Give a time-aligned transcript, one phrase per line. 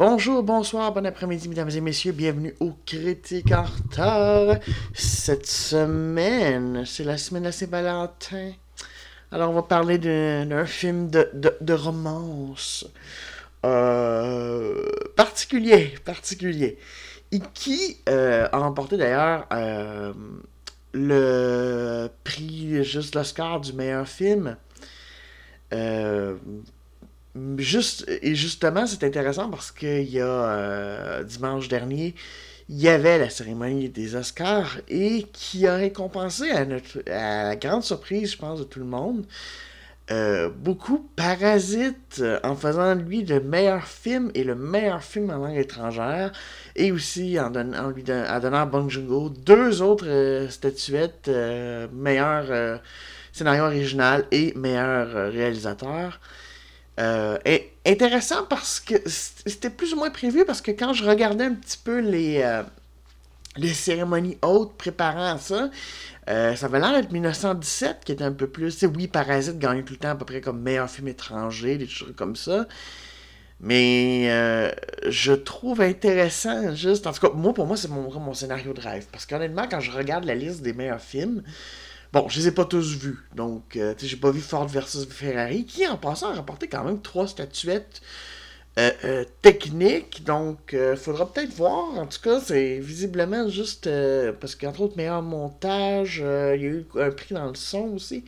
[0.00, 2.12] Bonjour, bonsoir, bon après-midi, mesdames et messieurs.
[2.12, 4.56] Bienvenue au Critique en retard.
[4.94, 8.52] Cette semaine, c'est la semaine assez Saint-Valentin.
[9.30, 12.86] Alors, on va parler d'un film de, de, romance.
[13.66, 16.78] Euh, particulier, particulier.
[17.30, 20.14] Et qui euh, a remporté d'ailleurs euh,
[20.94, 24.56] le prix, juste l'Oscar du meilleur film.
[27.58, 32.16] Juste, et justement, c'est intéressant parce qu'il y a euh, dimanche dernier,
[32.68, 37.56] il y avait la cérémonie des Oscars et qui a récompensé à, notre, à la
[37.56, 39.26] grande surprise, je pense, de tout le monde,
[40.10, 45.36] euh, beaucoup Parasite euh, en faisant lui le meilleur film et le meilleur film en
[45.38, 46.32] langue étrangère
[46.74, 51.30] et aussi en, en lui donnant à Bong Joon-ho deux autres statuettes
[51.92, 52.80] meilleur
[53.32, 56.18] scénario original et meilleur réalisateur.
[57.00, 57.38] Euh,
[57.86, 61.78] intéressant parce que c'était plus ou moins prévu parce que quand je regardais un petit
[61.82, 62.62] peu les, euh,
[63.56, 65.70] les cérémonies hautes préparant ça,
[66.28, 68.84] euh, ça avait l'air d'être 1917 qui était un peu plus.
[68.94, 72.16] Oui, Parasite gagnait tout le temps à peu près comme meilleur film étranger, des trucs
[72.16, 72.66] comme ça.
[73.60, 74.26] Mais
[75.06, 77.06] je trouve intéressant, juste.
[77.06, 79.06] En tout cas, moi, pour moi, c'est mon, mon scénario de rêve.
[79.12, 81.42] Parce qu'honnêtement, quand je regarde la liste des meilleurs films,
[82.12, 83.18] Bon, je les ai pas tous vus.
[83.36, 87.00] Donc, euh, j'ai pas vu Ford versus Ferrari, qui en passant a rapporté quand même
[87.00, 88.02] trois statuettes
[88.78, 90.24] euh, euh, techniques.
[90.24, 91.96] Donc, il faudra peut-être voir.
[91.96, 93.88] En tout cas, c'est visiblement juste
[94.40, 98.24] parce qu'entre autres, meilleur montage, il y a eu un prix dans le son aussi.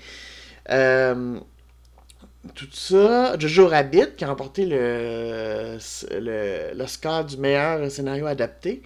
[2.55, 3.37] tout ça.
[3.39, 5.79] Jojo Rabbit, qui a remporté le,
[6.13, 8.83] le, l'Oscar du meilleur scénario adapté.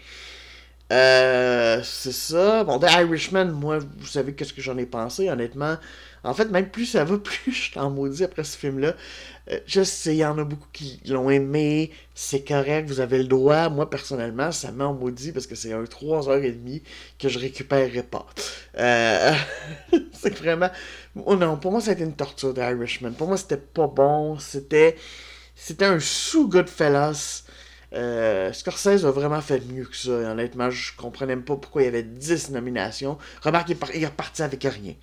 [0.93, 2.63] Euh, c'est ça.
[2.65, 5.77] Bon, The Irishman, moi, vous savez qu'est-ce que j'en ai pensé, honnêtement.
[6.23, 8.95] En fait, même plus ça va, plus je suis en maudit après ce film-là.
[9.51, 11.91] Euh, je sais, il y en a beaucoup qui l'ont aimé.
[12.15, 13.69] C'est correct, vous avez le droit.
[13.69, 16.83] Moi, personnellement, ça m'a en maudit parce que c'est un 3h30
[17.19, 18.27] que je récupérerai pas.
[18.79, 19.33] Euh,
[20.13, 20.71] c'est vraiment.
[21.25, 23.13] Oh non, pour moi, ça a été une torture, The Irishman.
[23.13, 24.39] Pour moi, c'était pas bon.
[24.39, 24.97] C'était.
[25.55, 27.45] C'était un sous-Goodfellas
[27.93, 30.11] euh, Scorsese a vraiment fait mieux que ça.
[30.11, 33.19] honnêtement, je comprenais même pas pourquoi il y avait 10 nominations.
[33.43, 34.95] Remarque, il est reparti avec rien.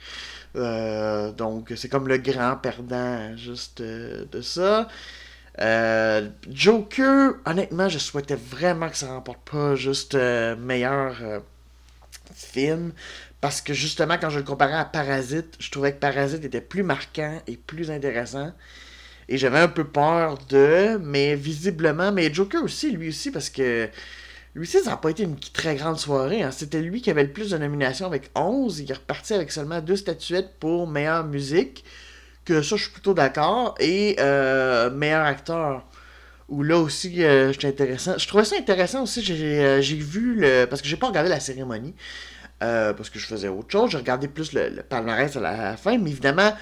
[0.56, 4.88] Euh, donc, c'est comme le grand perdant juste euh, de ça.
[6.50, 11.16] Joker, honnêtement, je souhaitais vraiment que ça remporte pas juste meilleur
[12.34, 12.92] film.
[13.40, 16.82] Parce que justement, quand je le comparais à Parasite, je trouvais que Parasite était plus
[16.82, 18.54] marquant et plus intéressant.
[19.30, 23.90] Et j'avais un peu peur de, mais visiblement, mais Joker aussi, lui aussi, parce que
[24.56, 26.44] lui aussi, ça n'a pas été une très grande soirée.
[26.44, 26.52] Hein.
[26.52, 28.80] C'était lui qui avait le plus de nominations avec 11.
[28.80, 31.84] Il est reparti avec seulement deux statuettes pour meilleure musique.
[32.46, 33.74] Que ça, je suis plutôt d'accord.
[33.80, 35.84] Et euh, meilleur acteur.
[36.50, 38.16] Où là aussi, euh, j'étais intéressant.
[38.18, 39.24] Je trouvais ça intéressant aussi.
[39.24, 40.66] J'ai euh, vu le.
[40.66, 41.96] Parce que j'ai pas regardé la cérémonie.
[42.60, 43.90] parce que je faisais autre chose.
[43.90, 45.98] J'ai regardé plus le palmarès à la fin.
[45.98, 46.54] Mais évidemment,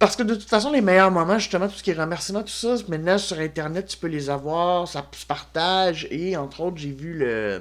[0.00, 2.48] parce que de toute façon, les meilleurs moments, justement, tout ce qui est remerciement, tout
[2.48, 6.08] ça, maintenant sur Internet, tu peux les avoir, ça se partage.
[6.10, 7.60] Et entre autres, j'ai vu le,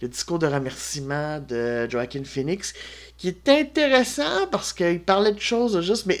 [0.00, 2.72] le discours de remerciement de Joaquin Phoenix,
[3.18, 6.06] qui est intéressant parce qu'il parlait de choses juste.
[6.06, 6.18] Mais,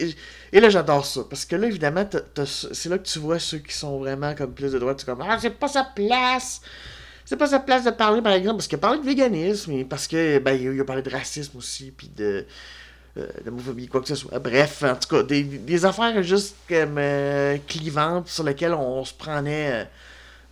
[0.52, 1.22] et là, j'adore ça.
[1.28, 2.06] Parce que là, évidemment,
[2.44, 4.98] c'est là que tu vois ceux qui sont vraiment comme plus de droite.
[4.98, 6.60] Tu comme, ah, c'est pas sa place!
[7.24, 10.06] C'est pas sa place de parler, par exemple, parce qu'il a parlé de véganisme, parce
[10.06, 12.46] que ben, il a parlé de racisme aussi, puis de
[13.44, 14.38] d'homophobie, euh, quoi que ce soit.
[14.38, 19.72] Bref, en tout cas, des, affaires juste comme euh, clivantes sur lesquelles on, se prenait
[19.72, 19.84] euh,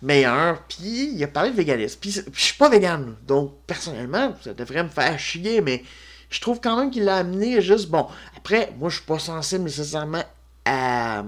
[0.01, 0.61] meilleur.
[0.63, 1.99] Puis il a parlé de véganisme.
[1.99, 5.83] Puis je suis pas vegan, donc personnellement, ça devrait me faire chier, mais
[6.29, 8.07] je trouve quand même qu'il l'a amené juste bon.
[8.35, 10.23] Après, moi je suis pas sensible nécessairement
[10.65, 11.23] à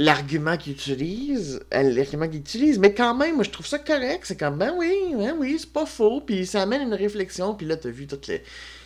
[0.00, 4.22] l'argument qu'il utilise, l'argument qu'il utilise, mais quand même, moi je trouve ça correct.
[4.24, 7.66] C'est comme ben oui, ben oui, c'est pas faux, puis ça amène une réflexion, puis
[7.66, 8.42] là t'as vu toutes les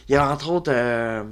[0.08, 0.72] il y a entre autres.
[0.74, 1.22] Euh,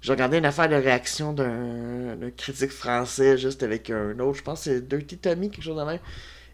[0.00, 4.38] j'ai regardé une affaire de réaction d'un critique français juste avec un autre.
[4.38, 5.98] Je pense que c'est Dirty Tommy, quelque chose de même.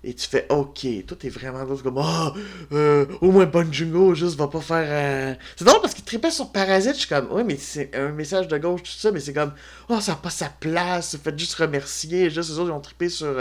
[0.04, 2.32] Et tu fais OK, tout est vraiment comme oh,
[2.72, 4.86] euh, au moins Bon Jungo juste va pas faire.
[4.88, 6.94] Euh, c'est drôle parce qu'il tripait sur Parasite.
[6.94, 9.52] Je suis comme oui, mais c'est un message de gauche, tout ça, mais c'est comme
[9.88, 12.30] oh, ça n'a pas sa place, faites juste remercier.
[12.30, 13.34] Juste les autres, ils ont trippé sur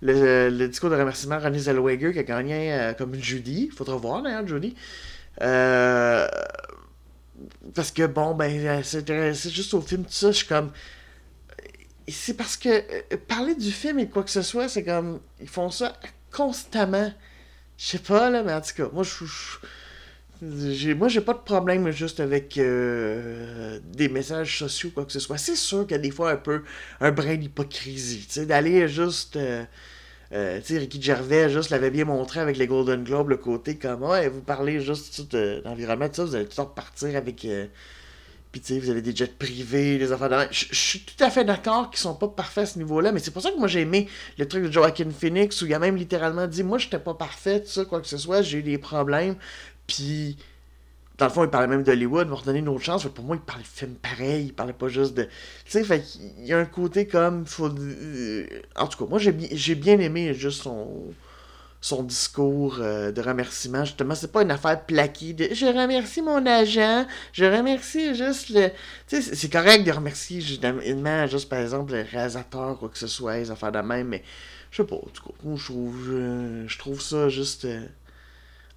[0.00, 3.68] le, discours de remerciement René Zellweger qui a gagné comme une Judy.
[3.76, 4.74] Faudra voir d'ailleurs, Judy.
[5.42, 6.26] Euh
[7.74, 8.82] parce que bon, ben, euh,
[9.34, 10.70] c'est juste au film, tout ça, je suis comme.
[12.08, 15.20] C'est parce que euh, parler du film et quoi que ce soit, c'est comme.
[15.40, 15.98] Ils font ça
[16.30, 17.12] constamment.
[17.78, 19.24] Je sais pas, là, mais en tout cas, moi, je.
[20.94, 25.38] Moi, j'ai pas de problème juste avec euh, des messages sociaux, quoi que ce soit.
[25.38, 26.64] C'est sûr qu'il y a des fois un peu
[27.00, 29.36] un brin d'hypocrisie, tu sais, d'aller juste...
[29.36, 29.64] Euh,
[30.32, 34.02] tu sais, Ricky Gervais, juste l'avait bien montré avec les Golden Globes, le côté comme,
[34.02, 37.46] ouais, vous parlez juste d'environnement, tout ça, vous allez tout repartir avec...
[38.52, 40.36] puis tu sais, vous avez des jets privés, des affaires de...
[40.50, 43.30] Je suis tout à fait d'accord qu'ils sont pas parfaits à ce niveau-là, mais c'est
[43.30, 44.08] pour ça que moi j'ai aimé
[44.38, 47.62] le truc de Joaquin Phoenix, où il a même littéralement dit, moi j'étais pas parfait,
[47.62, 49.36] tout ça, quoi que ce soit, j'ai eu des problèmes,
[49.86, 50.36] puis,
[51.18, 53.06] dans le fond, il parlait même d'Hollywood, m'a redonné une autre chance.
[53.06, 55.24] Pour moi, il parlait de films pareils, il parlait pas juste de.
[55.24, 55.30] Tu
[55.66, 56.02] sais, fait
[56.38, 57.46] il y a un côté comme.
[57.46, 57.68] Faut...
[57.68, 58.46] Euh,
[58.76, 60.88] en tout cas, moi, j'ai bien aimé juste son
[61.82, 63.84] son discours euh, de remerciement.
[63.84, 68.70] Justement, c'est pas une affaire plaquée je remercie mon agent, je remercie juste le.
[69.08, 73.08] Tu sais, c'est correct de remercier justement, juste par exemple, le réalisateur, quoi que ce
[73.08, 74.22] soit, les affaires de même, mais
[74.70, 76.06] je sais pas, cas, moi, je trouve,
[76.66, 77.66] je, trouve ça juste.
[77.66, 77.84] Euh,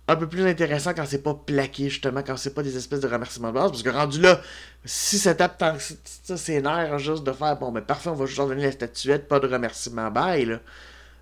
[0.07, 3.07] un peu plus intéressant quand c'est pas plaqué, justement, quand c'est pas des espèces de
[3.07, 3.71] remerciements de base.
[3.71, 4.39] Parce que rendu là,
[4.83, 8.13] si ça tape tant ça, c'est nerf juste de faire bon, mais ben, parfait, on
[8.13, 10.59] va juste donner la statuette, pas de remerciements bye, là.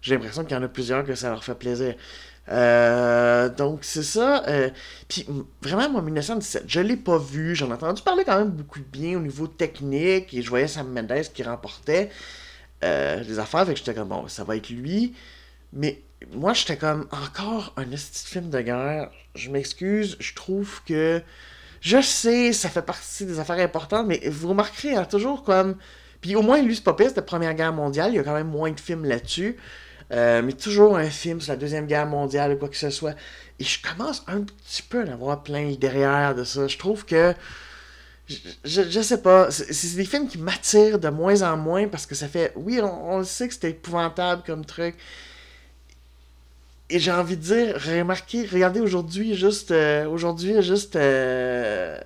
[0.04, 1.96] J'ai l'impression qu'il y en a plusieurs que ça leur fait plaisir.
[2.50, 4.44] Euh, donc c'est ça.
[4.50, 4.70] Euh,
[5.08, 5.26] puis
[5.62, 7.56] vraiment, moi, 1917, je l'ai pas vu.
[7.56, 10.34] J'en ai entendu parler quand même beaucoup de bien au niveau technique.
[10.34, 12.10] Et je voyais Sam Mendes qui remportait
[12.84, 13.66] euh, les affaires.
[13.66, 15.16] Fait que j'étais comme, bon, ça va être lui.
[15.72, 16.02] Mais
[16.34, 19.10] moi, j'étais comme encore un petit film de guerre.
[19.36, 21.22] Je m'excuse, je trouve que.
[21.80, 25.78] Je sais, ça fait partie des affaires importantes, mais vous remarquerez, hein, toujours comme.
[26.22, 28.34] Puis au moins, lui, c'est pas pire, c'était Première Guerre mondiale, il y a quand
[28.34, 29.58] même moins de films là-dessus.
[30.12, 33.16] Euh, mais toujours un film sur la Deuxième Guerre mondiale ou quoi que ce soit.
[33.60, 36.68] Et je commence un petit peu à en avoir plein derrière de ça.
[36.68, 37.34] Je trouve que.
[38.28, 39.52] Je, je, sais pas.
[39.52, 42.54] C'est des films qui m'attirent de moins en moins parce que ça fait.
[42.56, 44.96] Oui, on, on sait que c'était épouvantable comme truc.
[46.90, 52.00] Et j'ai envie de dire, remarquez, regardez aujourd'hui, juste, euh, aujourd'hui, juste, euh,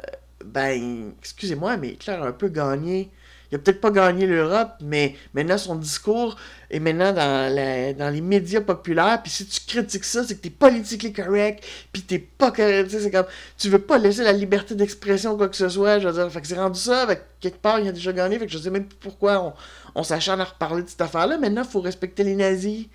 [0.45, 3.09] ben, excusez-moi, mais Hitler a un peu gagné.
[3.51, 6.35] Il a peut-être pas gagné l'Europe, mais maintenant son discours
[6.69, 9.21] est maintenant dans, les médias populaires.
[9.23, 11.63] Puis si tu critiques ça, c'est que t'es politiquement correct,
[11.94, 12.89] puis t'es pas correct.
[12.89, 13.25] C'est comme,
[13.57, 15.99] tu veux pas laisser la liberté d'expression quoi que ce soit.
[15.99, 17.07] Je veux dire, fait c'est rendu ça,
[17.39, 18.38] quelque part, il a déjà gagné.
[18.38, 19.55] Fait que je sais même plus pourquoi
[19.95, 21.38] on, s'acharne à reparler de cette affaire-là.
[21.38, 22.88] Maintenant, faut respecter les nazis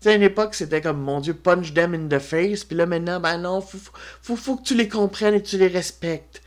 [0.00, 2.64] sais, à une époque, c'était comme, mon Dieu, punch them in the face.
[2.64, 3.78] Puis là, maintenant, ben non, faut,
[4.22, 6.42] faut, faut, que tu les comprennes et que tu les respectes.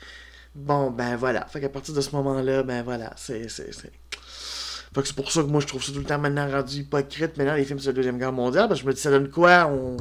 [0.56, 1.46] Bon, ben voilà.
[1.48, 3.50] Fait qu'à partir de ce moment-là, ben voilà, c'est.
[3.50, 6.82] Fait que c'est pour ça que moi, je trouve ça tout le temps maintenant rendu
[6.82, 7.38] hypocrite.
[7.38, 9.30] Maintenant, les films sur la Deuxième Guerre mondiale, parce que je me dis, ça donne
[9.30, 9.68] quoi?
[9.68, 9.98] On.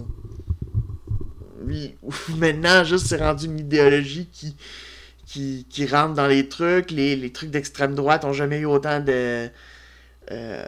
[2.37, 4.56] Maintenant, juste, c'est rendu une idéologie qui.
[5.25, 6.90] Qui, qui rentre dans les trucs.
[6.90, 9.48] Les, les trucs d'extrême droite ont jamais eu autant de.
[10.31, 10.66] Euh,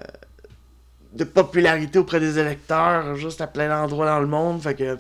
[1.13, 4.63] de popularité auprès des électeurs, juste à plein d'endroits dans le monde.
[4.63, 4.97] Fait que.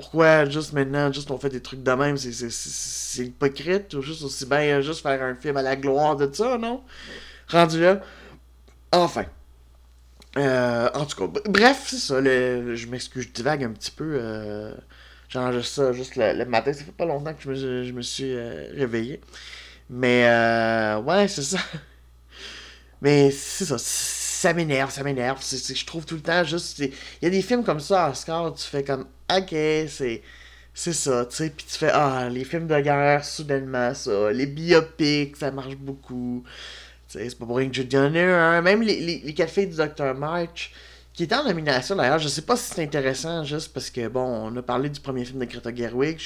[0.00, 4.46] Pourquoi juste maintenant, juste on fait des trucs de même, c'est hypocrite, ou juste aussi
[4.46, 6.82] bien juste faire un film à la gloire de ça, non?
[7.48, 8.00] Rendu là.
[8.92, 9.24] Enfin.
[10.36, 12.22] Euh, en tout cas, bref, c'est ça.
[12.22, 14.18] je m'excuse, je divague un petit peu.
[14.20, 14.74] Euh,
[15.30, 16.72] ça juste le, matin.
[16.72, 19.20] Ça fait pas longtemps que je me, je me suis euh, réveillé.
[19.90, 21.58] Mais, euh, ouais, c'est ça.
[23.02, 23.78] Mais c'est ça
[24.38, 25.40] ça m'énerve, ça m'énerve.
[25.42, 26.78] Je trouve tout le temps juste.
[26.78, 26.92] Il
[27.22, 30.22] y a des films comme ça à Oscar, tu fais comme, ok, c'est.
[30.74, 34.30] C'est ça, tu sais, puis tu fais, ah, les films de guerre, soudainement, ça.
[34.30, 36.44] Les biopics, ça marche beaucoup.
[37.08, 38.62] Tu sais, c'est pas pour rien que j'ai donné un.
[38.62, 40.14] Même les, les, les cafés du Dr.
[40.14, 40.72] March,
[41.14, 44.20] qui était en nomination d'ailleurs, je sais pas si c'est intéressant, juste parce que, bon,
[44.22, 46.20] on a parlé du premier film de Greta Gerwig.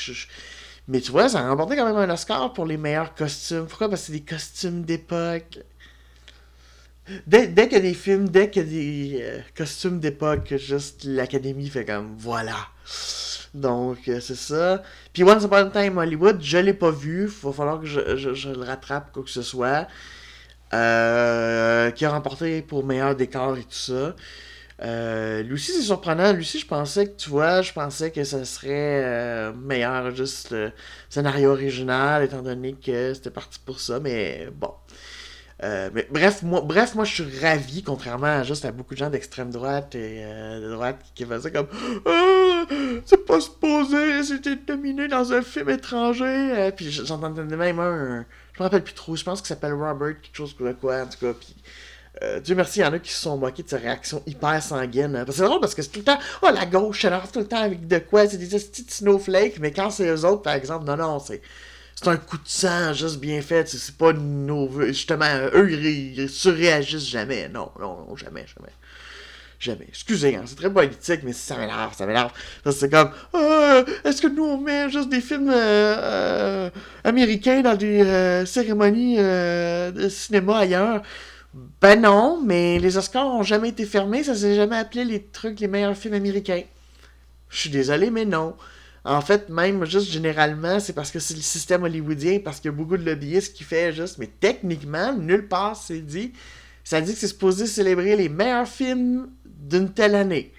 [0.87, 3.67] Mais tu vois, ça a remporté quand même un Oscar pour les meilleurs costumes.
[3.67, 3.89] Pourquoi?
[3.89, 5.61] Parce que c'est des costumes d'époque.
[7.27, 10.55] Dès, dès qu'il y a des films, dès qu'il y a des euh, costumes d'époque,
[10.57, 12.57] juste l'Académie fait comme voilà.
[13.55, 14.83] Donc, euh, c'est ça.
[15.13, 17.27] Puis Once Upon a Time Hollywood, je l'ai pas vu.
[17.27, 19.89] Va falloir que je, je, le rattrape, quoi que ce soit.
[20.75, 24.15] Euh, qui a remporté pour meilleur décor et tout ça.
[25.53, 26.39] aussi, c'est surprenant.
[26.39, 30.73] Aussi, je pensais que, tu vois, je pensais que ça serait meilleur, juste le
[31.11, 34.01] scénario original, étant donné que c'était parti pour ça.
[34.01, 34.73] Mais bon.
[35.63, 38.99] Euh, mais bref, moi, bref, moi je suis ravi, contrairement à juste à beaucoup de
[38.99, 41.69] gens d'extrême droite et euh, de droite qui faisaient comme
[42.05, 42.65] ah,
[43.07, 46.25] c'est pas supposé, c'était dominé dans un film étranger.
[46.25, 50.21] Euh, puis j'entendais même un, je me rappelle plus trop, je pense qu'il s'appelle Robert,
[50.21, 51.33] quelque chose comme quoi, en tout cas.
[51.33, 51.55] Puis,
[52.45, 55.17] Dieu merci, il y en a qui se sont moqués de sa réaction hyper sanguine.
[55.17, 55.25] Hein.
[55.31, 57.63] C'est drôle parce que c'est tout le temps, oh la gauche, elle tout le temps
[57.63, 60.97] avec de quoi, c'est des petits snowflakes, mais quand c'est eux autres, par exemple, non,
[60.97, 61.41] non, c'est
[61.95, 63.69] c'est un coup de sang juste bien fait.
[63.69, 64.69] C'est pas nos.
[64.89, 67.49] Justement, eux, ils, surréagissent jamais.
[67.49, 68.73] Non, non, non, jamais, jamais.
[69.59, 69.87] Jamais.
[69.89, 72.33] Excusez, hein, c'est très politique, mais ça m'énerve, ça m'énerve.
[72.73, 76.71] C'est comme, euh, est-ce que nous on met juste des films euh, euh,
[77.05, 81.03] américains dans des cérémonies de cinéma ailleurs?
[81.81, 85.61] Ben non, mais les Oscars ont jamais été fermés, ça s'est jamais appelé les trucs
[85.61, 86.63] les meilleurs films américains.
[87.51, 88.57] Je suis désolé, mais non.
[89.05, 92.75] En fait, même juste généralement, c'est parce que c'est le système hollywoodien, parce qu'il y
[92.75, 96.33] a beaucoup de lobbyistes qui fait juste, mais techniquement, nulle part c'est dit.
[96.85, 100.53] Ça dit que c'est supposé célébrer les meilleurs films d'une telle année.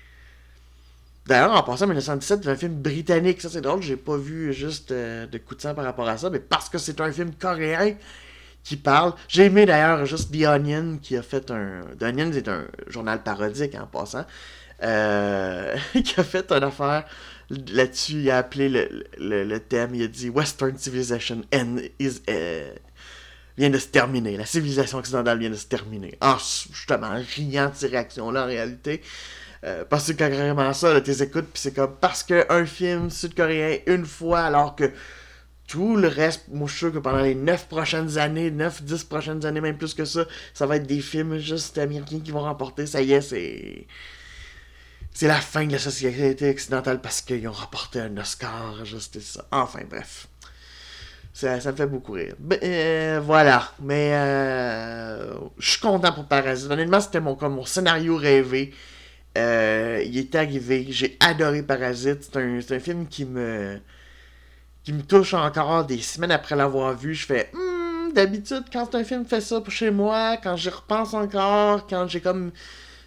[1.25, 3.41] D'ailleurs, en passant, 1917, c'est un film britannique.
[3.41, 6.17] Ça, c'est drôle, j'ai pas vu juste euh, de coup de sang par rapport à
[6.17, 7.95] ça, mais parce que c'est un film coréen
[8.63, 9.13] qui parle.
[9.27, 11.83] J'ai aimé d'ailleurs juste The Onion qui a fait un.
[11.97, 14.25] The Onion, c'est un journal parodique en passant.
[14.81, 17.05] Euh, qui a fait une affaire
[17.49, 18.21] là-dessus.
[18.21, 18.69] Il a appelé
[19.17, 22.73] le, thème, il a dit Western Civilization end is, euh,
[23.57, 24.37] vient de se terminer.
[24.37, 26.17] La civilisation occidentale vient de se terminer.
[26.21, 29.01] Ah, justement, riant de ces réactions-là en réalité.
[29.63, 33.77] Euh, parce que carrément ça, là, tes écoutes, puis c'est comme parce qu'un film sud-coréen,
[33.87, 34.91] une fois, alors que
[35.67, 39.45] tout le reste, moi je suis sûr que pendant les 9 prochaines années, 9-10 prochaines
[39.45, 42.85] années, même plus que ça, ça va être des films juste américains qui vont remporter.
[42.85, 43.87] Ça y est, c'est
[45.13, 49.45] c'est la fin de la société occidentale parce qu'ils ont remporté un Oscar, juste ça.
[49.51, 50.27] Enfin, bref.
[51.33, 52.35] Ça, ça me fait beaucoup rire.
[52.39, 53.71] Ben, euh, voilà.
[53.81, 56.69] Mais euh, je suis content pour Parasite.
[56.69, 58.73] Honnêtement, c'était mon, mon scénario rêvé.
[59.37, 60.87] Euh, il est arrivé.
[60.89, 62.23] J'ai adoré Parasite.
[62.23, 63.79] C'est un, un, film qui me
[64.83, 67.15] qui me touche encore des semaines après l'avoir vu.
[67.15, 71.13] Je fais hmm, d'habitude quand un film fait ça pour chez moi, quand j'y repense
[71.13, 72.51] encore, quand j'ai comme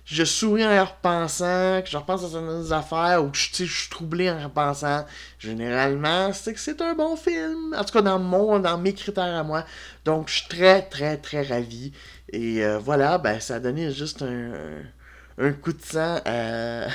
[0.07, 4.31] je souris en repensant, que je repense à certaines affaires ou que je, suis troublé
[4.31, 5.05] en repensant,
[5.41, 7.75] généralement, c'est que c'est un bon film.
[7.77, 9.65] En tout cas, dans mon, dans mes critères à moi.
[10.05, 11.93] Donc, je suis très, très, très ravi.
[12.33, 16.87] Et euh, voilà, ben, ça a donné juste un, coup de sang à,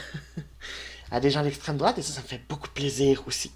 [1.12, 3.52] à des gens d'extrême droite et ça, ça me fait beaucoup plaisir aussi.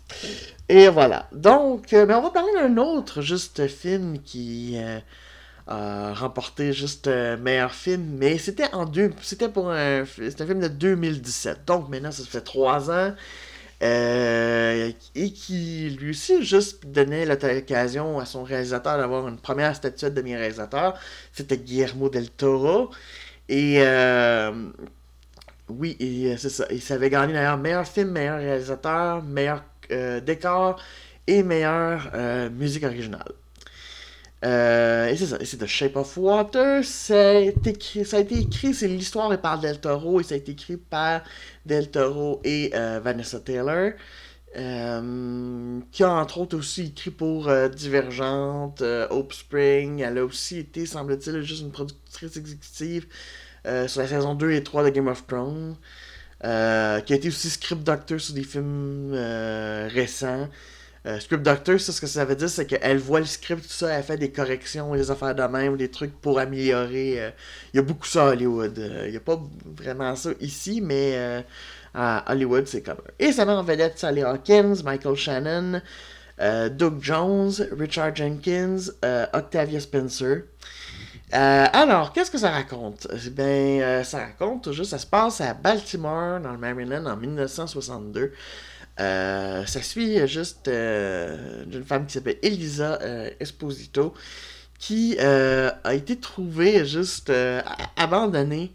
[0.67, 1.29] Et voilà.
[1.31, 4.73] Donc, euh, ben, on va parler d'un autre juste film qui.
[4.75, 4.99] Euh,
[5.67, 10.59] a remporté juste euh, meilleur film, mais c'était en deux, c'était pour un, un film
[10.59, 13.13] de 2017, donc maintenant ça fait trois ans,
[13.83, 20.13] euh, et qui lui aussi juste donnait l'occasion à son réalisateur d'avoir une première statuette
[20.13, 20.99] de meilleur réalisateur,
[21.33, 22.91] c'était Guillermo del Toro,
[23.49, 24.51] et euh,
[25.69, 25.97] oui,
[26.37, 29.63] c'est ça, il s'avait gagné d'ailleurs meilleur film, meilleur réalisateur, meilleur
[30.23, 30.79] décor
[31.27, 32.11] et meilleure
[32.51, 33.33] musique originale.
[34.45, 36.83] Euh, et c'est ça, c'est The Shape of Water.
[37.65, 40.51] Écrit, ça a été écrit c'est l'histoire est par Del Toro et ça a été
[40.51, 41.23] écrit par
[41.65, 43.93] Del Toro et euh, Vanessa Taylor.
[44.57, 49.99] Euh, qui a entre autres aussi écrit pour Divergente, Hope Spring.
[49.99, 53.07] Elle a aussi été, semble-t-il, juste une productrice exécutive
[53.87, 55.75] sur la saison 2 et 3 de Game of Thrones.
[56.41, 60.47] qui a été aussi script doctor sur des films récents.
[61.05, 63.69] Euh, script Doctor, ça, ce que ça veut dire, c'est qu'elle voit le script, tout
[63.69, 67.21] ça, elle fait des corrections, des affaires de même, des trucs pour améliorer.
[67.21, 67.29] Euh,
[67.73, 68.77] il y a beaucoup ça à Hollywood.
[68.79, 71.43] Euh, il n'y a pas vraiment ça ici, mais
[71.93, 72.97] à Hollywood, c'est comme.
[73.19, 75.81] Et ça met en vedette Sally Hawkins, Michael Shannon,
[76.71, 78.77] Doug Jones, Richard Jenkins,
[79.33, 80.43] Octavia Spencer.
[81.31, 83.07] alors, qu'est-ce que ça raconte?
[83.31, 88.33] Ben, ça raconte juste, ça se passe à Baltimore, dans le Maryland, en 1962.
[88.99, 94.13] Euh, ça suit juste euh, d'une femme qui s'appelle Elisa euh, Esposito
[94.79, 97.31] qui a été trouvée juste
[97.95, 98.73] abandonnée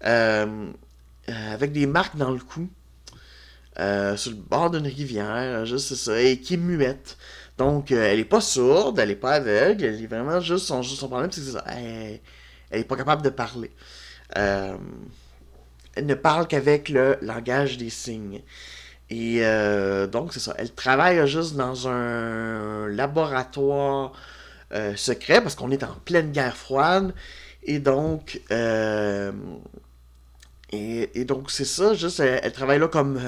[0.00, 2.68] avec des marques dans le cou
[3.76, 7.18] sur le bord d'une rivière, juste ça, et qui est muette.
[7.58, 11.06] Donc, elle est pas sourde, elle est pas aveugle, elle est vraiment juste son, son
[11.06, 12.18] problème, c'est ça, elle,
[12.70, 13.70] elle est pas capable de parler.
[14.34, 14.78] elle
[16.02, 18.42] ne parle qu'avec le langage des signes.
[19.10, 20.54] Et euh, donc, c'est ça.
[20.58, 24.12] Elle travaille juste dans un laboratoire
[24.72, 27.14] euh, secret parce qu'on est en pleine guerre froide.
[27.62, 29.32] Et donc, euh,
[30.72, 31.94] et, donc c'est ça.
[31.94, 33.20] Juste, elle, travaille là comme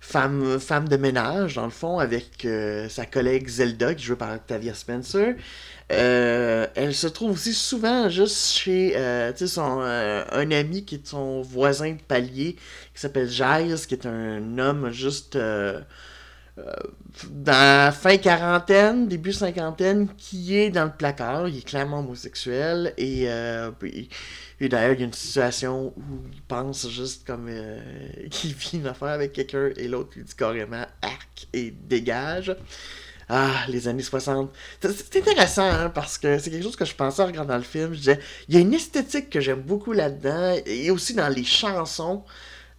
[0.00, 2.46] femme, femme de ménage, dans le fond, avec
[2.88, 5.34] sa collègue Zelda, qui joue par Octavia Spencer.
[5.92, 11.06] Euh, elle se trouve aussi souvent juste chez euh, son, euh, un ami qui est
[11.06, 12.56] son voisin de palier,
[12.92, 15.38] qui s'appelle Giles, qui est un homme juste
[17.30, 21.48] dans fin quarantaine, début cinquantaine, qui est dans le placard.
[21.48, 26.02] Il est clairement homosexuel et, et d'ailleurs, il y a une situation où
[26.32, 27.48] il pense juste comme
[28.30, 32.56] qu'il vit une affaire avec quelqu'un et l'autre lui dit carrément arc et dégage.
[33.28, 34.52] Ah, les années 60.
[34.80, 37.92] C'est intéressant, hein, parce que c'est quelque chose que je pensais en regardant le film.
[37.92, 41.44] Je disais, il y a une esthétique que j'aime beaucoup là-dedans, et aussi dans les
[41.44, 42.22] chansons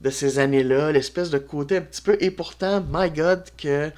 [0.01, 2.17] de ces années-là, l'espèce de côté un petit peu.
[2.21, 3.91] Et pourtant, my God, que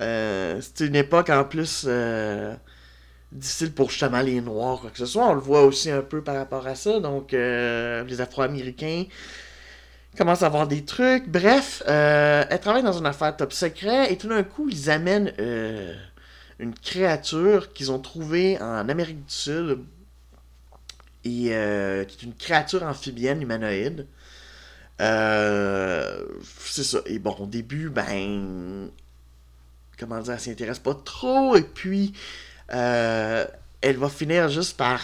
[0.00, 2.54] euh, c'est une époque en plus euh,
[3.32, 5.28] difficile pour justement les Noirs, quoi que ce soit.
[5.28, 7.00] On le voit aussi un peu par rapport à ça.
[7.00, 9.04] Donc, euh, les Afro-Américains
[10.16, 11.28] commencent à avoir des trucs.
[11.28, 15.32] Bref, elle travaille dans une affaire top secret et tout d'un coup, ils amènent
[16.58, 19.78] une créature qu'ils ont trouvée en Amérique du Sud
[21.24, 24.06] et qui est une créature amphibienne humanoïde.
[25.00, 26.24] Euh,
[26.64, 26.98] c'est ça.
[27.06, 28.88] Et bon, au début, ben.
[29.98, 31.56] Comment dire, elle s'y intéresse pas trop.
[31.56, 32.12] Et puis,
[32.72, 33.46] euh,
[33.80, 35.00] elle va finir juste par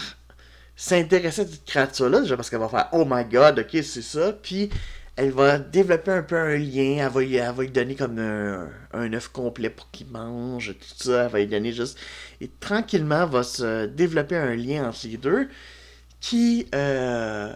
[0.75, 4.33] s'intéresser à cette créature-là, déjà parce qu'elle va faire Oh my god, ok, c'est ça.
[4.33, 4.69] Puis,
[5.15, 7.05] elle va développer un peu un lien.
[7.05, 11.25] Elle va, lui, donner comme un, œuf complet pour qu'il mange, tout ça.
[11.25, 11.97] Elle va lui donner juste.
[12.41, 15.49] Et tranquillement, va se développer un lien entre les deux
[16.19, 16.67] qui.
[16.75, 17.53] Euh,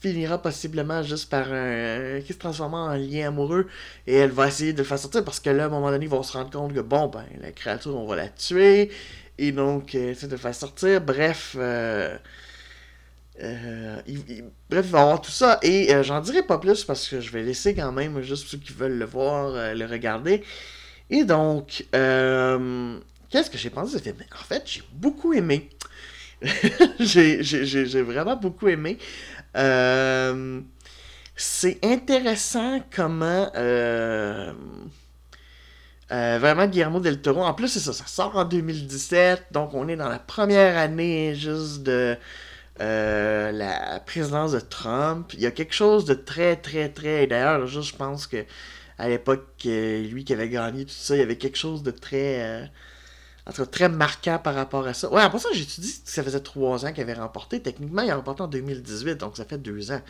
[0.00, 2.20] finira possiblement juste par un.
[2.20, 3.66] qui se transformer en lien amoureux
[4.06, 6.04] et elle va essayer de le faire sortir parce que là, à un moment donné,
[6.04, 8.90] ils vont se rendre compte que bon, ben, la créature, on va la tuer
[9.38, 11.00] et donc euh, essayer de le faire sortir.
[11.00, 11.56] Bref.
[11.58, 12.18] Euh,
[13.42, 13.96] euh,
[14.70, 17.42] bref, il va avoir tout ça et j'en dirai pas plus parce que je vais
[17.42, 20.42] laisser quand même juste ceux qui veulent le voir, le regarder.
[21.10, 25.68] Et donc, qu'est-ce que j'ai pensé En fait, j'ai beaucoup aimé.
[27.00, 28.98] j'ai vraiment beaucoup aimé.
[29.56, 30.60] Euh,
[31.36, 34.52] c'est intéressant comment euh,
[36.12, 37.42] euh, vraiment Guillermo del Toro.
[37.42, 41.34] En plus, c'est ça, ça sort en 2017, donc on est dans la première année
[41.34, 42.16] juste de
[42.78, 45.32] la présidence de Trump.
[45.34, 47.26] Il y a quelque chose de très, très, très.
[47.26, 48.44] D'ailleurs, je pense que
[48.98, 52.70] à l'époque, lui qui avait gagné tout ça, il y avait quelque chose de très
[53.46, 55.12] en tout cas, très marquant par rapport à ça.
[55.12, 57.60] Ouais, ça, j'ai dit que ça faisait trois ans qu'il avait remporté.
[57.60, 60.00] Techniquement, il a remporté en 2018, donc ça fait deux ans.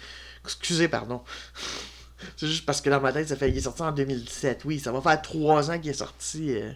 [0.44, 1.22] Excusez, pardon.
[2.36, 3.50] C'est juste parce que dans ma tête, ça fait.
[3.50, 4.64] Il est sorti en 2017.
[4.64, 6.56] Oui, ça va faire trois ans qu'il est sorti.
[6.56, 6.72] Euh.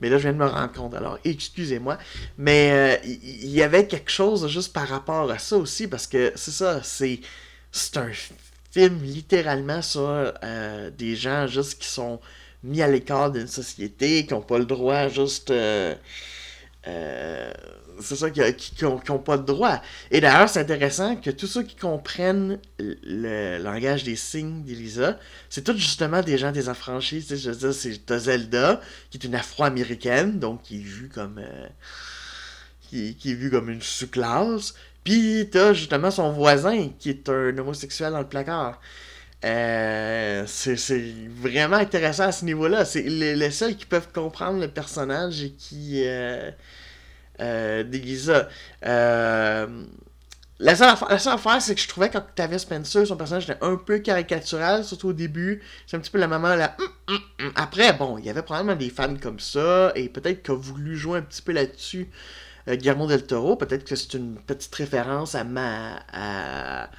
[0.00, 0.94] Mais là, je viens de me rendre compte.
[0.94, 1.98] Alors, excusez-moi.
[2.36, 6.32] Mais euh, il y, avait quelque chose juste par rapport à ça aussi, parce que
[6.34, 7.20] c'est ça, c'est.
[7.70, 8.10] C'est un
[8.70, 12.18] film littéralement sur euh, des gens juste qui sont
[12.62, 15.50] mis à l'écart d'une société, qui n'ont pas le droit juste...
[15.50, 15.94] Euh,
[16.86, 17.52] euh,
[18.00, 19.80] c'est ça, qui n'ont pas de droit.
[20.10, 25.64] Et d'ailleurs, c'est intéressant que tous ceux qui comprennent le langage des signes d'Elisa, c'est
[25.64, 27.26] tous justement des gens des affranchis.
[27.28, 28.80] Je veux dire, c'est Zelda,
[29.10, 31.38] qui est une afro-américaine, donc qui est vue comme.
[31.38, 31.66] Euh,
[32.82, 34.74] qui, qui, est vue comme une sous-classe.
[35.04, 38.80] Puis t'as justement son voisin, qui est un homosexuel dans le placard.
[39.44, 42.84] Euh, c'est vraiment intéressant à ce niveau-là.
[42.84, 46.50] C'est les, seuls qui peuvent comprendre le personnage et qui euh,
[47.40, 47.84] euh.
[48.84, 49.66] Euh,
[50.60, 54.84] la seule, affaire, c'est que je trouvais qu'Octavia Spencer, son personnage était un peu caricatural,
[54.84, 55.62] surtout au début.
[55.86, 56.76] C'est un petit peu la maman là.
[56.78, 57.52] Hum, hum, hum.
[57.54, 60.96] Après, bon, il y avait probablement des fans comme ça, et peut-être qu'il a voulu
[60.96, 62.10] jouer un petit peu là-dessus.
[62.66, 66.00] Guillermo del Toro, peut-être que c'est une petite référence à ma.
[66.12, 66.90] À,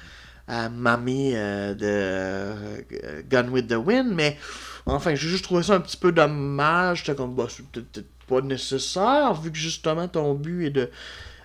[0.50, 4.36] à Mamie euh, de euh, Gun with the Wind, mais
[4.84, 6.98] enfin, j'ai juste trouvé ça un petit peu dommage.
[6.98, 10.90] J'étais comme, bah, c'est peut-être pas nécessaire, vu que justement ton but est de.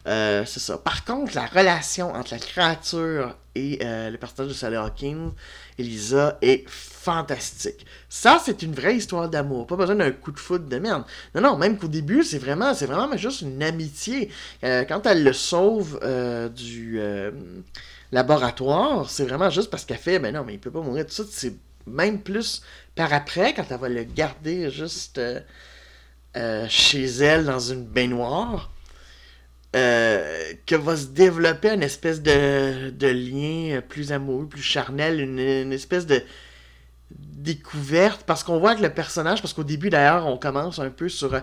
[0.07, 0.77] Euh, c'est ça.
[0.77, 5.31] Par contre, la relation entre la créature et le personnage de Sally Hawkins,
[5.79, 7.85] Elisa, est fantastique.
[8.09, 9.65] Ça, c'est une vraie histoire d'amour.
[9.65, 11.05] Pas besoin d'un coup de foot de merde.
[11.33, 14.29] Non, non, même qu'au début, c'est vraiment, c'est vraiment juste une amitié.
[14.61, 15.99] quand elle le sauve
[16.53, 16.99] du
[18.11, 21.13] laboratoire, c'est vraiment juste parce qu'elle fait, mais non, mais il peut pas mourir tout
[21.13, 21.23] ça.
[21.29, 21.55] C'est
[21.87, 22.61] même plus
[22.95, 25.19] par après, quand elle va le garder juste
[26.35, 28.71] euh, euh, chez elle dans une baignoire,
[29.75, 36.05] euh, que va se développer une espèce de, lien plus amoureux, plus charnel, une, espèce
[36.05, 36.21] de
[37.11, 41.07] découverte parce qu'on voit que le personnage parce qu'au début d'ailleurs on commence un peu
[41.07, 41.39] sur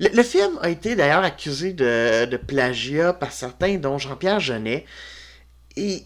[0.00, 4.86] le, film a été d'ailleurs accusé de, plagiat par certains dont Jean-Pierre Jeunet
[5.76, 6.04] et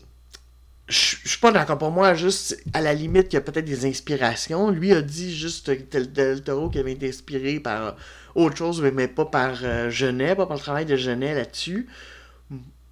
[0.88, 1.78] je suis pas d'accord.
[1.78, 4.70] Pour moi, juste à la limite, il y a peut-être des inspirations.
[4.70, 7.96] Lui a dit juste Del Toro qui avait été inspiré par
[8.36, 11.88] autre chose, mais pas par euh, Genet, pas par le travail de Genet là-dessus.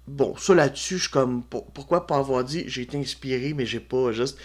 [0.07, 1.43] Bon, ça là-dessus, je suis comme.
[1.43, 4.37] pourquoi pas avoir dit j'ai été inspiré, mais j'ai pas juste.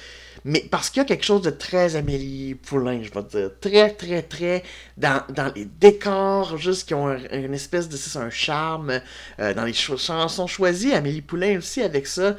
[0.44, 3.50] Mais parce qu'il y a quelque chose de très Amélie Poulain, je vais dire.
[3.60, 4.62] Très, très, très.
[4.96, 5.22] Dans,
[5.54, 7.96] les décors, juste qui ont une espèce de.
[7.96, 9.00] C'est un charme.
[9.38, 12.36] Euh, dans les chansons choisies, Amélie Poulain aussi avec ça.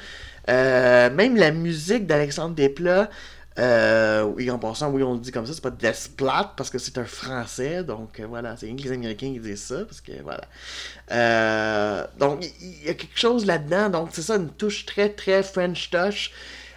[0.49, 3.09] Euh, même la musique d'Alexandre Desplat,
[3.59, 6.77] Euh, et en passant, oui, on le dit comme ça, c'est pas Desplat parce que
[6.77, 10.43] c'est un français, donc euh, voilà, c'est les Américains qui disent ça, parce que voilà.
[11.11, 15.43] Euh, donc, il y, a quelque chose là-dedans, donc c'est ça, une touche très, très
[15.43, 16.31] French touch.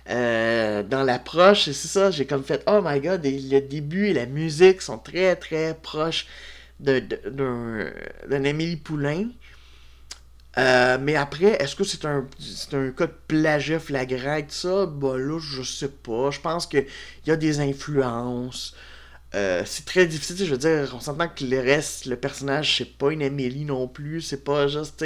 [0.06, 4.26] Dans l'approche, et c'est ça, j'ai comme fait, oh my god, le début et la
[4.26, 6.26] musique sont très, très proches
[6.78, 9.28] d'un de, Émilie Poulain.
[10.56, 12.26] Euh, mais après, est-ce que c'est un,
[12.72, 14.86] un cas de plagiat flagrant et ça?
[14.86, 16.30] Bah là, je sais pas.
[16.30, 16.86] Je pense qu'il
[17.26, 18.74] y a des influences.
[19.34, 22.96] Euh, c'est très difficile, je veux dire, on s'entend que le reste, le personnage, c'est
[22.96, 25.04] pas une Amélie non plus, c'est pas juste,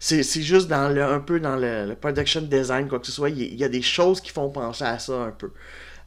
[0.00, 3.30] c'est, c'est juste dans le, un peu dans le, production design, quoi que ce soit,
[3.30, 5.52] il y, a des choses qui font penser à ça un peu.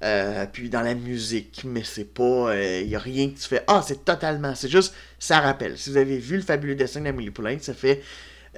[0.04, 2.54] Euh, puis dans la musique, mais c'est pas.
[2.58, 3.64] Il y a rien que tu fais.
[3.68, 4.54] Ah, c'est totalement.
[4.54, 4.94] C'est juste.
[5.18, 5.78] Ça rappelle.
[5.78, 8.04] Si vous avez vu le fabuleux dessin d'Amélie Poulain, ça fait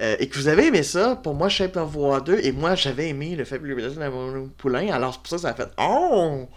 [0.00, 3.08] euh, et que vous avez aimé ça, pour moi, Shape of Water, et moi, j'avais
[3.08, 6.48] aimé le fabuleux de Poulain, alors c'est pour ça que ça a fait Oh!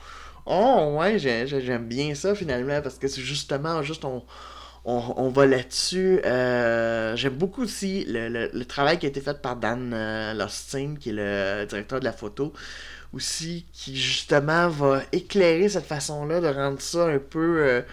[0.46, 4.24] Oh, ouais, j'aime bien ça finalement, parce que c'est justement, juste on,
[4.86, 6.20] on, va là-dessus.
[6.26, 11.10] Euh, j'aime beaucoup aussi le, travail qui a été fait par Dan euh, Lostin, qui
[11.10, 12.54] est le directeur de la photo,
[13.14, 17.84] aussi, qui justement va éclairer cette façon-là de rendre ça un peu.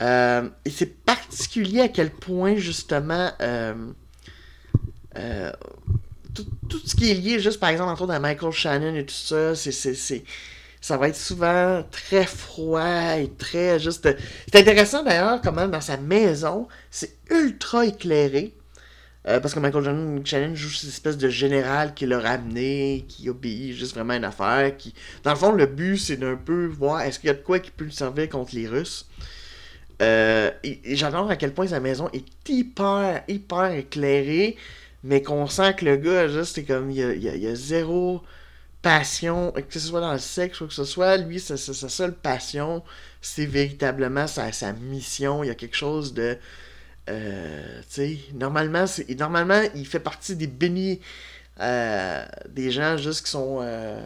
[0.00, 3.30] et c'est particulier à quel point, justement.
[5.16, 5.52] Euh,
[6.68, 9.72] tout, ce qui est lié, juste par exemple, de Michael Shannon et tout ça, c'est,
[10.80, 14.08] ça va être souvent très froid et très juste.
[14.52, 18.54] C'est intéressant d'ailleurs, comment dans sa maison, c'est ultra éclairé.
[19.26, 23.74] Euh, parce que Michael Shannon joue cette espèce de général qui l'a ramené, qui obéit
[23.74, 24.76] juste vraiment à une affaire.
[24.76, 24.94] Qui...
[25.24, 27.58] Dans le fond, le but, c'est d'un peu voir est-ce qu'il y a de quoi
[27.58, 29.06] qui peut lui servir contre les Russes.
[30.00, 34.56] Euh, et, et j'adore à quel point sa maison est hyper, hyper éclairée
[35.04, 38.22] mais qu'on sent que le gars, juste, comme, il y a, zéro
[38.82, 42.82] passion, que ce soit dans le sexe ou que ce soit, lui, sa, seule passion,
[43.20, 45.44] c'est véritablement sa, sa mission.
[45.44, 46.36] Il y a quelque chose de.
[47.08, 48.84] Euh, tu sais, normalement,
[49.18, 51.00] normalement, il fait partie des bénis.
[51.60, 53.58] Euh, des gens juste qui sont.
[53.62, 54.00] Euh,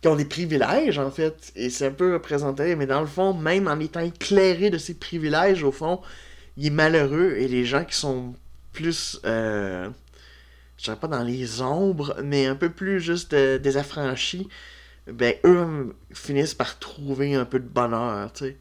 [0.00, 1.52] qui ont des privilèges, en fait.
[1.54, 4.94] Et c'est un peu représenté, mais dans le fond, même en étant éclairé de ses
[4.94, 6.00] privilèges, au fond,
[6.56, 7.36] il est malheureux.
[7.38, 8.34] Et les gens qui sont
[8.72, 9.88] plus, euh,
[10.78, 14.48] je dirais pas dans les ombres, mais un peu plus juste euh, désaffranchis,
[15.06, 18.56] ben eux finissent par trouver un peu de bonheur, tu sais.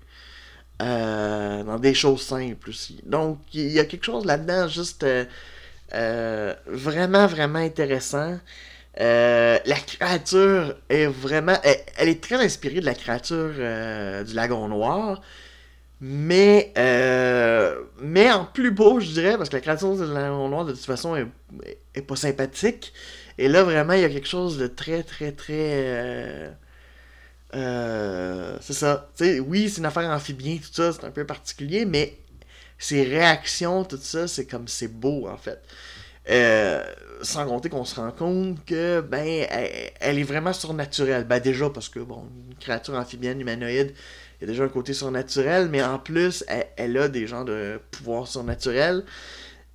[0.82, 3.02] Euh, dans des choses simples aussi.
[3.06, 5.06] Donc, il y a quelque chose là-dedans juste
[5.92, 8.40] vraiment, vraiment intéressant.
[8.98, 11.58] la créature est vraiment.
[11.98, 13.54] Elle, est très inspirée de la créature
[14.26, 15.22] du lagon noir.
[16.04, 20.66] Mais, euh, mais en plus beau, je dirais, parce que la créature de la noir,
[20.66, 22.92] de toute façon, est, pas sympathique.
[23.38, 25.54] Et là, vraiment, il y a quelque chose de très, très, très.
[25.54, 26.52] Euh,
[27.54, 29.12] euh, c'est ça.
[29.46, 32.18] oui, c'est une affaire amphibien, tout ça, c'est un peu particulier, mais
[32.80, 35.62] ses réactions, tout ça, c'est comme c'est beau, en fait.
[37.22, 39.46] sans compter qu'on se rend compte que, ben,
[40.00, 41.26] elle, est vraiment surnaturelle.
[41.26, 43.94] Ben, déjà, parce que, bon, une créature amphibienne, humanoïde,
[44.42, 46.44] il y a déjà un côté surnaturel, mais en plus,
[46.76, 49.04] elle, a des genres de pouvoirs surnaturels.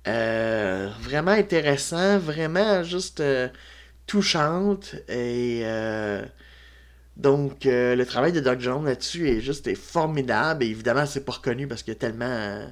[0.07, 3.47] Euh, vraiment intéressant, vraiment juste euh,
[4.07, 4.95] touchante.
[5.07, 6.21] Et euh,
[7.15, 10.65] donc, le travail de Doc Jones là-dessus est juste formidable.
[10.65, 12.67] Et évidemment, c'est pas reconnu parce qu'il y a tellement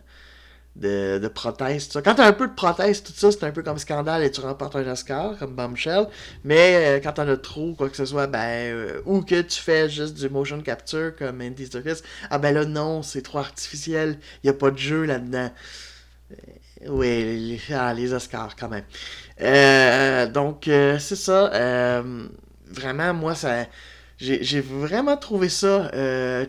[0.75, 1.87] de, de prothèses.
[1.87, 2.01] Tout ça.
[2.01, 4.41] Quand t'as un peu de prothèses, tout ça, c'est un peu comme scandale et tu
[4.41, 6.07] remportes un Oscar, comme Bombshell.
[6.43, 9.61] Mais euh, quand t'en as trop, quoi que ce soit, ben, euh, ou que tu
[9.61, 14.19] fais juste du motion capture comme Andy Serkis, ah ben là, non, c'est trop artificiel,
[14.43, 15.51] il a pas de jeu là-dedans.
[16.31, 16.35] Euh,
[16.87, 20.31] oui, les, ah, les Oscars quand même.
[20.31, 22.03] donc, c'est ça.
[22.67, 23.65] vraiment, moi, ça.
[24.17, 25.89] J'ai vraiment trouvé ça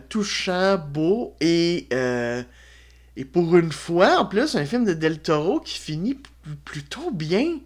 [0.09, 1.87] touchant, beau et
[3.17, 6.21] et pour une fois, en plus, un film de Del Toro qui finit
[6.63, 7.57] plutôt bien.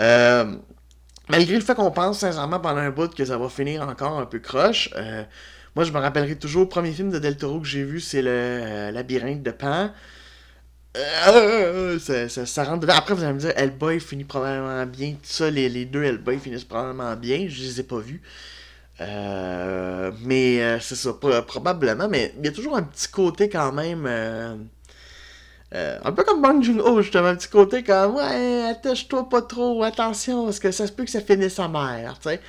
[0.00, 0.56] Euh,
[1.28, 4.26] malgré le fait qu'on pense sincèrement pendant un bout que ça va finir encore un
[4.26, 4.90] peu croche.
[4.96, 5.22] Euh,
[5.76, 8.20] moi, je me rappellerai toujours, le premier film de Del Toro que j'ai vu, c'est
[8.20, 9.92] le euh, Labyrinthe de Pan.
[10.96, 12.88] Ça, rentre.
[12.90, 15.12] Après, vous allez me dire, Hellboy finit probablement bien.
[15.12, 17.46] Tout ça, les, les deux Hellboy finissent probablement bien.
[17.48, 18.22] Je les ai pas vus.
[19.00, 21.12] Euh, mais euh, c'est ça,
[21.46, 24.04] probablement, mais il y a toujours un petit côté quand même.
[24.06, 24.54] Euh,
[25.72, 30.44] un peu comme Bang Joon-ho, justement, un petit côté comme Ouais, attache-toi pas trop, attention,
[30.44, 32.40] parce que ça se peut que ça finisse sa mère, tu sais.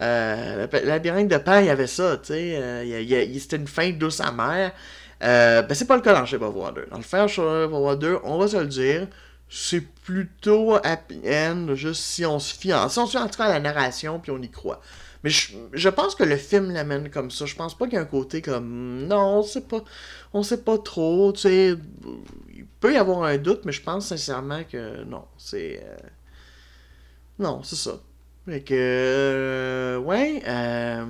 [0.00, 3.36] Le labyrinthe de pain, il y avait ça, tu sais.
[3.38, 4.72] C'était une fin douce amère.
[5.20, 6.84] ben, c'est pas le cas dans Shape of Water.
[6.90, 9.06] Dans le fin Shape of Water, on va se le dire,
[9.50, 13.28] c'est plutôt happy end, juste si on se fie, en, si on se fie en
[13.28, 14.80] tout cas à la narration, puis on y croit.
[15.24, 17.46] Mais je, je pense que le film l'amène comme ça.
[17.46, 19.06] Je pense pas qu'il y a un côté comme.
[19.06, 19.84] Non, on sait pas.
[20.32, 21.32] On sait pas trop.
[21.32, 21.76] Tu sais.
[22.54, 25.24] Il peut y avoir un doute, mais je pense sincèrement que non.
[25.38, 25.80] C'est.
[25.84, 25.96] euh,
[27.38, 28.00] Non, c'est ça.
[28.46, 28.74] Fait que.
[28.76, 30.42] euh, ouais.
[30.46, 31.04] euh,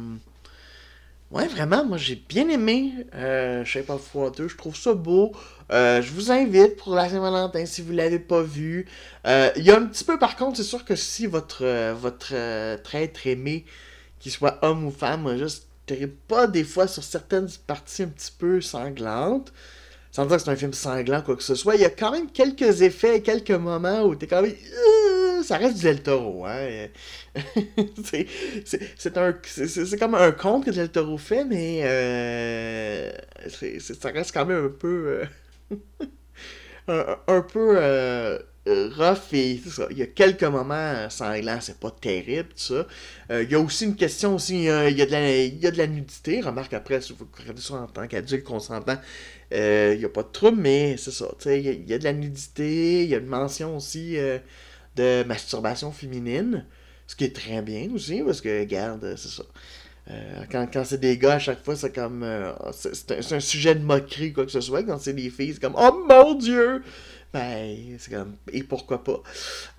[1.31, 5.33] Ouais, vraiment, moi j'ai bien aimé euh, Shape of Water, je trouve ça beau.
[5.70, 8.87] Je vous invite pour la Saint-Valentin si vous l'avez pas vu.
[9.25, 12.35] Il y a un petit peu, par contre, c'est sûr que si votre, votre
[12.83, 13.64] traître aimé,
[14.22, 15.66] qu'il soit homme ou femme, moi, juste
[16.28, 19.52] pas des fois sur certaines parties un petit peu sanglantes.
[20.11, 22.12] Sans dire que c'est un film sanglant, quoi que ce soit, il y a quand
[22.12, 24.52] même quelques effets, quelques moments où t'es quand même.
[24.52, 26.88] Euh, ça reste du Del Toro, hein.
[28.04, 33.11] c'est, un, c'est, comme un conte que Del Toro fait, mais euh,
[33.80, 35.24] ça reste quand même un peu.
[36.88, 37.78] euh, un, peu
[38.66, 39.87] rough et ça.
[39.90, 42.87] Il y a quelques moments sanglants, c'est pas terrible, tout ça.
[43.31, 45.59] Euh, il y a aussi une question aussi, euh, il, y a de la, il
[45.59, 46.40] y a de la nudité.
[46.40, 48.98] Remarque après, si vous regardez ça en tant qu'adulte consentant,
[49.53, 51.27] euh, il n'y a pas de trouble, mais c'est ça.
[51.46, 54.16] Il y, a- il y a de la nudité, il y a une mention aussi
[54.18, 54.38] euh,
[54.96, 56.66] de masturbation féminine,
[57.07, 59.44] ce qui est très bien aussi, parce que, regarde, c'est ça.
[60.11, 62.22] Euh, quand quand c'est des gars, à chaque fois, c'est comme.
[62.25, 64.83] euh, c'est un, un sujet de moquerie, quoi que ce soit.
[64.83, 66.83] Quand c'est des filles, c'est comme Oh mon Dieu!
[67.32, 67.98] Ben.
[68.52, 69.22] Et pourquoi pas?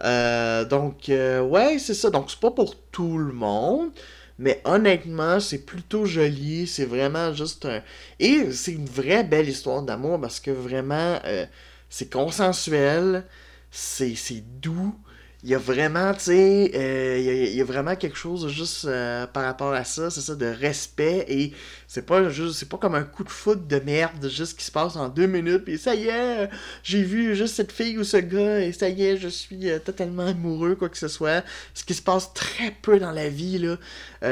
[0.03, 2.09] Euh, donc, euh, ouais, c'est ça.
[2.09, 3.91] Donc, c'est pas pour tout le monde.
[4.39, 6.65] Mais honnêtement, c'est plutôt joli.
[6.67, 7.81] C'est vraiment juste un.
[8.19, 11.45] Et c'est une vraie belle histoire d'amour parce que vraiment, euh,
[11.89, 13.25] c'est consensuel.
[13.71, 14.95] C'est c'est doux.
[15.43, 17.17] Il y a vraiment, tu sais, euh,
[17.49, 20.45] il y, a- vraiment quelque chose juste euh, par rapport à ça, c'est ça, de
[20.45, 21.51] respect, et
[21.85, 24.71] c'est pas juste, c'est pas comme un coup de foot de merde, juste qui se
[24.71, 26.49] passe en deux minutes, puis ça y est,
[26.83, 29.79] j'ai vu juste cette fille ou ce gars, et ça y est, je suis euh,
[29.79, 31.43] totalement amoureux, quoi que ce soit.
[31.73, 33.77] Ce qui se passe très peu dans la vie, là.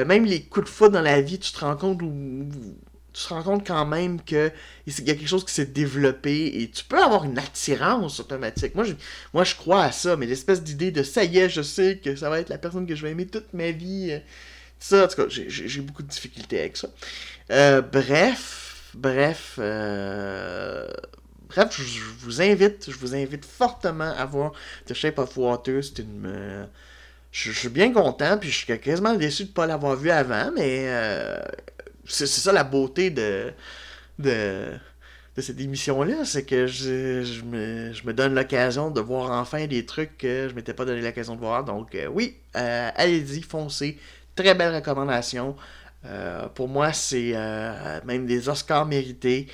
[0.06, 2.47] Même les coups de foot dans la vie, tu te rends compte où,
[3.13, 4.52] tu te rends compte quand même que
[4.88, 8.76] il y a quelque chose qui s'est développé et tu peux avoir une attirance automatique.
[8.76, 8.93] Moi, je,
[9.34, 12.15] moi, je crois à ça, mais l'espèce d'idée de ça y est, je sais que
[12.15, 14.10] ça va être la personne que je vais aimer toute ma vie.
[14.12, 14.19] euh,
[14.80, 16.89] Ça, en tout cas, j'ai- beaucoup de difficultés avec ça.
[17.52, 20.88] Euh, bref, bref, euh,
[21.50, 24.54] bref, je, vous invite, je vous invite fortement à voir
[24.88, 25.84] The Shape of Water.
[25.84, 26.65] C'est une, euh,
[27.32, 30.12] je, je suis bien content, puis je suis quasiment déçu de ne pas l'avoir vu
[30.12, 30.88] avant, mais
[32.12, 33.52] c'est ça la beauté de,
[34.19, 34.74] de,
[35.36, 39.65] de cette émission-là, c'est que je, je me, je me donne l'occasion de voir enfin
[39.65, 41.63] des trucs que je m'étais pas donné l'occasion de voir.
[41.63, 43.97] Donc euh, oui, euh, allez-y, foncez.
[44.36, 45.56] Très belle recommandation.
[46.06, 47.34] Euh, pour moi, c'est
[48.06, 49.47] même des Oscars mérités.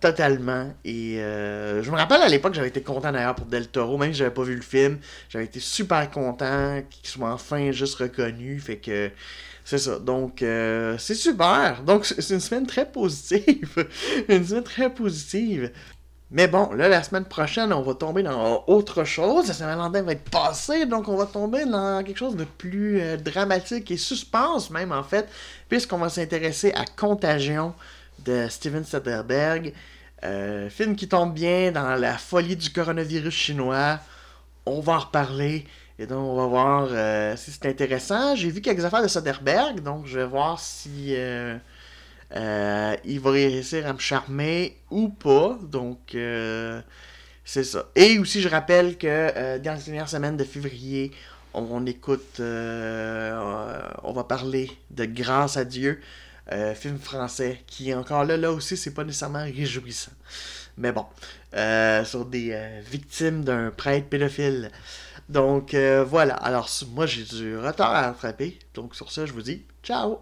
[0.00, 0.72] totalement.
[0.84, 4.18] Et je me rappelle à l'époque, j'avais été content d'ailleurs pour Del Toro, même si
[4.18, 4.98] j'avais pas vu le film.
[5.28, 8.60] J'avais été super content qu'il soit enfin juste reconnu.
[8.60, 9.10] Fait que
[9.66, 9.98] c'est ça.
[9.98, 11.82] Donc, euh, c'est super.
[11.82, 13.88] Donc, c'est une semaine très positive.
[14.28, 15.72] une semaine très positive.
[16.30, 19.48] Mais bon, là, la semaine prochaine, on va tomber dans autre chose.
[19.48, 23.16] La Saint-Valentin va être passée, donc on va tomber dans quelque chose de plus euh,
[23.16, 25.28] dramatique et suspense, même en fait,
[25.68, 27.74] puisqu'on va s'intéresser à Contagion
[28.24, 29.72] de Steven Soderbergh.
[30.22, 33.98] Euh, film qui tombe bien dans la folie du coronavirus chinois.
[34.64, 35.66] On va en reparler.
[35.98, 38.36] Et donc, on va voir euh, si c'est intéressant.
[38.36, 41.56] J'ai vu quelques affaires de Soderbergh, donc je vais voir si euh,
[42.34, 45.58] euh, il va réussir à me charmer ou pas.
[45.62, 46.14] Donc,
[47.44, 47.88] c'est ça.
[47.94, 51.12] Et aussi, je rappelle que dans les dernières semaines de février,
[51.54, 56.02] on, on écoute, on va parler de Grâce à Dieu,
[56.74, 60.12] film français, qui encore là, là aussi, c'est pas nécessairement réjouissant.
[60.76, 61.06] Mais bon,
[62.04, 64.70] sur des victimes d'un prêtre pédophile.
[65.28, 69.42] Donc euh, voilà, alors moi j'ai du retard à rattraper, donc sur ça je vous
[69.42, 70.20] dis ciao!